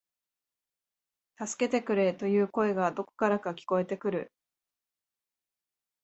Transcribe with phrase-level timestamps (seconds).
[1.37, 4.33] 助けてくれ、という声がどこからか聞こえてくる